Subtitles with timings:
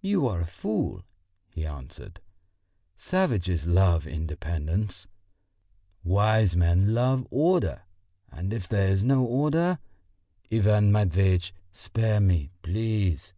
[0.00, 1.04] "You are a fool,"
[1.50, 2.22] he answered.
[2.96, 5.06] "Savages love independence,
[6.02, 7.82] wise men love order;
[8.30, 9.78] and if there is no order...."
[10.50, 13.34] "Ivan Matveitch, spare me, please!"